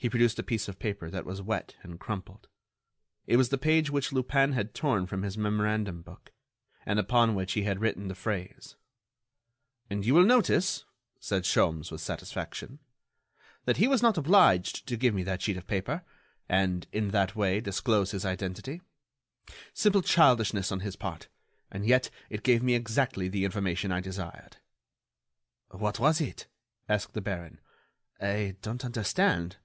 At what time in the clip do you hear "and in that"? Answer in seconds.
16.48-17.34